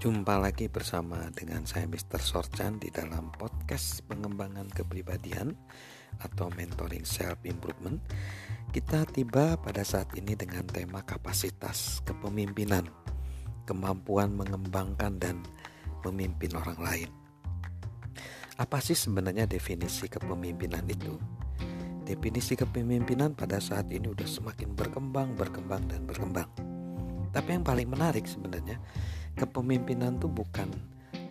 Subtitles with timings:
[0.00, 2.24] Jumpa lagi bersama dengan saya Mr.
[2.24, 5.52] Sorchan di dalam podcast pengembangan kepribadian
[6.24, 8.00] atau mentoring self improvement.
[8.72, 12.88] Kita tiba pada saat ini dengan tema kapasitas kepemimpinan,
[13.68, 15.44] kemampuan mengembangkan dan
[16.08, 17.10] memimpin orang lain.
[18.56, 21.20] Apa sih sebenarnya definisi kepemimpinan itu?
[22.08, 26.48] Definisi kepemimpinan pada saat ini sudah semakin berkembang, berkembang dan berkembang.
[27.36, 28.80] Tapi yang paling menarik sebenarnya
[29.40, 30.68] kepemimpinan itu bukan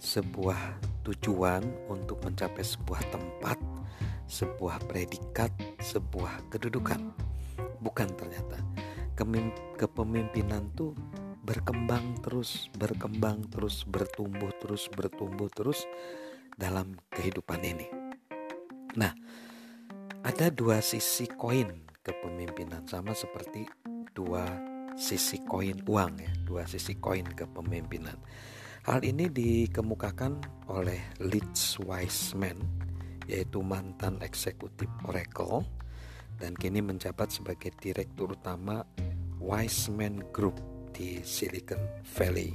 [0.02, 3.62] sebuah tujuan untuk mencapai sebuah tempat,
[4.26, 7.14] sebuah predikat, sebuah kedudukan.
[7.78, 8.58] Bukan ternyata.
[9.78, 10.98] Kepemimpinan itu
[11.46, 15.86] berkembang terus, berkembang terus, bertumbuh terus, bertumbuh terus
[16.58, 17.86] dalam kehidupan ini.
[18.98, 19.14] Nah,
[20.26, 23.70] ada dua sisi koin kepemimpinan sama seperti
[24.18, 24.69] dua
[25.00, 28.20] sisi koin uang ya, dua sisi koin kepemimpinan.
[28.84, 32.60] Hal ini dikemukakan oleh Leeds Wiseman
[33.30, 35.64] yaitu mantan eksekutif Oracle
[36.42, 38.84] dan kini menjabat sebagai direktur utama
[39.40, 40.58] Wiseman Group
[40.92, 41.80] di Silicon
[42.18, 42.52] Valley.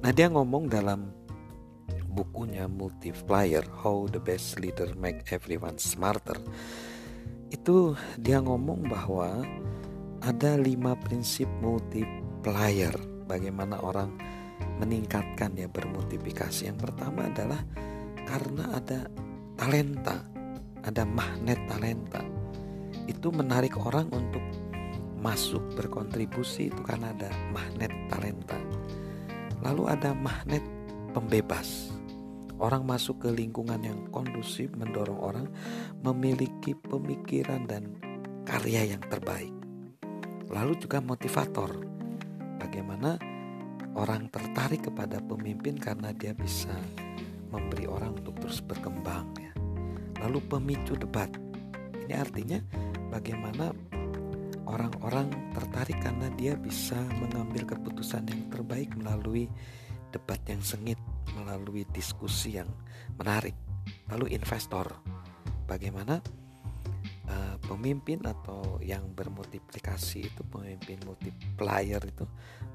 [0.00, 1.12] Nah, dia ngomong dalam
[2.14, 6.38] bukunya Multiplier How the Best Leader Make Everyone Smarter.
[7.52, 9.44] Itu dia ngomong bahwa
[10.24, 12.96] ada lima prinsip multiplier.
[13.28, 14.16] Bagaimana orang
[14.80, 16.72] meningkatkan ya bermultiplikasi.
[16.72, 17.60] Yang pertama adalah
[18.24, 19.08] karena ada
[19.56, 20.34] talenta
[20.84, 22.20] ada magnet talenta.
[23.08, 24.44] Itu menarik orang untuk
[25.24, 28.60] masuk berkontribusi itu karena ada magnet talenta.
[29.64, 30.62] Lalu ada magnet
[31.16, 31.88] pembebas.
[32.60, 35.46] Orang masuk ke lingkungan yang kondusif mendorong orang
[36.04, 37.98] memiliki pemikiran dan
[38.46, 39.63] karya yang terbaik
[40.50, 41.70] lalu juga motivator.
[42.60, 43.16] Bagaimana
[43.94, 46.74] orang tertarik kepada pemimpin karena dia bisa
[47.54, 49.52] memberi orang untuk terus berkembang ya.
[50.26, 51.30] Lalu pemicu debat.
[52.04, 52.58] Ini artinya
[53.08, 53.70] bagaimana
[54.66, 59.46] orang-orang tertarik karena dia bisa mengambil keputusan yang terbaik melalui
[60.10, 60.98] debat yang sengit,
[61.36, 62.68] melalui diskusi yang
[63.16, 63.54] menarik.
[64.10, 64.88] Lalu investor.
[65.64, 66.20] Bagaimana
[67.64, 72.24] pemimpin atau yang bermultiplikasi itu pemimpin multiplier itu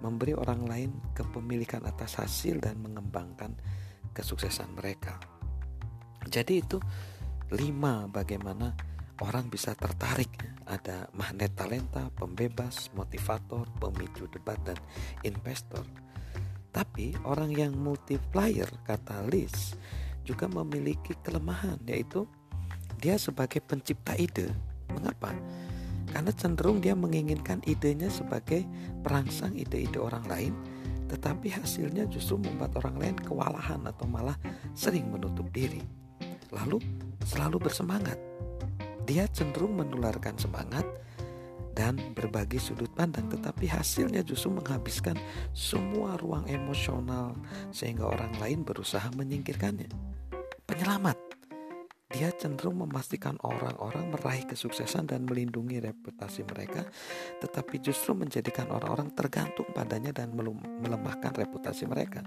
[0.01, 3.53] memberi orang lain kepemilikan atas hasil dan mengembangkan
[4.13, 5.19] kesuksesan mereka.
[6.27, 6.77] Jadi itu
[7.55, 8.75] lima bagaimana
[9.25, 10.29] orang bisa tertarik
[10.69, 14.77] ada magnet talenta, pembebas, motivator, pemicu debat dan
[15.25, 15.81] investor.
[16.69, 19.73] Tapi orang yang multiplier kata Liz
[20.21, 22.29] juga memiliki kelemahan yaitu
[23.01, 25.33] dia sebagai pencipta ide Mengapa?
[26.09, 28.65] Karena cenderung dia menginginkan idenya sebagai
[29.05, 30.53] perangsang ide-ide orang lain,
[31.05, 34.37] tetapi hasilnya justru membuat orang lain kewalahan atau malah
[34.73, 35.81] sering menutup diri.
[36.49, 36.81] Lalu
[37.25, 38.17] selalu bersemangat.
[39.05, 40.85] Dia cenderung menularkan semangat
[41.73, 45.17] dan berbagi sudut pandang, tetapi hasilnya justru menghabiskan
[45.53, 47.37] semua ruang emosional
[47.69, 49.89] sehingga orang lain berusaha menyingkirkannya.
[50.65, 51.28] Penyelamat
[52.09, 56.81] dia cenderung memastikan orang-orang meraih kesuksesan dan melindungi reputasi mereka,
[57.37, 62.25] tetapi justru menjadikan orang-orang tergantung padanya dan melemahkan reputasi mereka.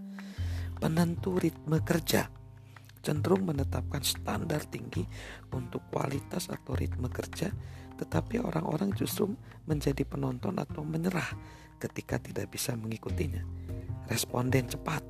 [0.78, 2.30] Penentu ritme kerja
[3.02, 5.02] cenderung menetapkan standar tinggi
[5.50, 7.50] untuk kualitas atau ritme kerja,
[7.98, 9.34] tetapi orang-orang justru
[9.66, 11.34] menjadi penonton atau menyerah
[11.82, 13.42] ketika tidak bisa mengikutinya.
[14.06, 15.02] Responden cepat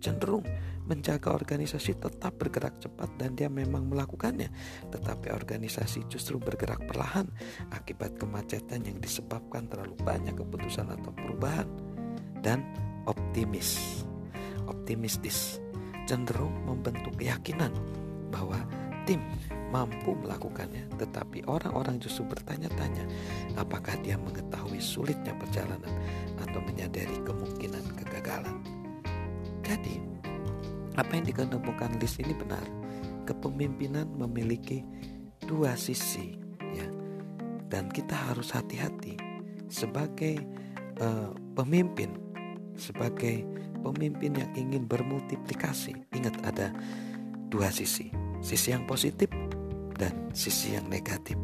[0.00, 0.48] cenderung
[0.86, 4.48] menjaga organisasi tetap bergerak cepat dan dia memang melakukannya.
[4.88, 7.28] Tetapi organisasi justru bergerak perlahan
[7.72, 11.68] akibat kemacetan yang disebabkan terlalu banyak keputusan atau perubahan
[12.40, 12.64] dan
[13.06, 14.02] optimis.
[14.70, 15.58] Optimistis
[16.06, 17.70] cenderung membentuk keyakinan
[18.34, 18.58] bahwa
[19.04, 19.22] tim
[19.70, 20.90] mampu melakukannya.
[20.98, 23.06] Tetapi orang-orang justru bertanya-tanya
[23.56, 25.94] apakah dia mengetahui sulitnya perjalanan
[26.42, 28.58] atau menyadari kemungkinan kegagalan?
[29.62, 30.02] Jadi,
[31.00, 32.62] apa yang dikemukakan list ini benar.
[33.24, 34.84] Kepemimpinan memiliki
[35.48, 36.36] dua sisi,
[36.76, 36.86] ya,
[37.72, 39.16] dan kita harus hati-hati
[39.72, 40.36] sebagai
[41.00, 42.12] uh, pemimpin,
[42.76, 43.46] sebagai
[43.80, 45.96] pemimpin yang ingin bermultiplikasi.
[46.12, 46.74] Ingat ada
[47.48, 48.12] dua sisi,
[48.44, 49.30] sisi yang positif
[49.96, 51.38] dan sisi yang negatif.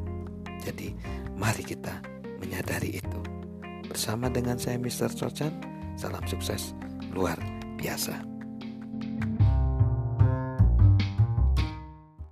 [0.60, 0.92] Jadi,
[1.38, 2.02] mari kita
[2.42, 3.20] menyadari itu.
[3.86, 5.14] Bersama dengan saya Mr.
[5.14, 5.54] Chochan,
[5.94, 6.74] salam sukses
[7.14, 7.38] luar
[7.78, 8.35] biasa.